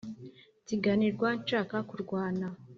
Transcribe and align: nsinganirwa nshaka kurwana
nsinganirwa 0.63 1.29
nshaka 1.41 1.77
kurwana 1.89 2.47